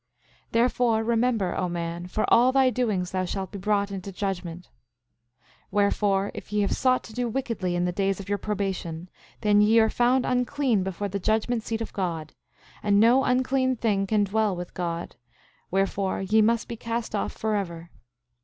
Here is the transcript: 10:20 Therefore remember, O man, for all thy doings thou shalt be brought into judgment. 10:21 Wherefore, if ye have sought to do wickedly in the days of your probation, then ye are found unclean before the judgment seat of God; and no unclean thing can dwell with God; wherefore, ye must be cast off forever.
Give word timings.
10:20 0.47 0.51
Therefore 0.53 1.03
remember, 1.03 1.55
O 1.55 1.69
man, 1.69 2.07
for 2.07 2.25
all 2.33 2.51
thy 2.51 2.71
doings 2.71 3.11
thou 3.11 3.23
shalt 3.23 3.51
be 3.51 3.59
brought 3.59 3.91
into 3.91 4.11
judgment. 4.11 4.63
10:21 4.63 4.71
Wherefore, 5.69 6.31
if 6.33 6.51
ye 6.51 6.61
have 6.61 6.71
sought 6.71 7.03
to 7.03 7.13
do 7.13 7.27
wickedly 7.29 7.75
in 7.75 7.85
the 7.85 7.91
days 7.91 8.19
of 8.19 8.27
your 8.27 8.39
probation, 8.39 9.11
then 9.41 9.61
ye 9.61 9.77
are 9.79 9.91
found 9.91 10.25
unclean 10.25 10.81
before 10.81 11.07
the 11.07 11.19
judgment 11.19 11.61
seat 11.61 11.81
of 11.81 11.93
God; 11.93 12.33
and 12.81 12.99
no 12.99 13.23
unclean 13.23 13.75
thing 13.75 14.07
can 14.07 14.23
dwell 14.23 14.55
with 14.55 14.73
God; 14.73 15.17
wherefore, 15.69 16.23
ye 16.23 16.41
must 16.41 16.67
be 16.67 16.75
cast 16.75 17.13
off 17.13 17.33
forever. 17.33 17.91